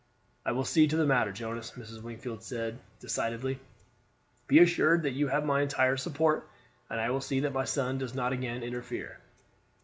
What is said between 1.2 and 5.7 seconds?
Jonas," Mrs. Wingfield said decidedly. "Be assured that you have my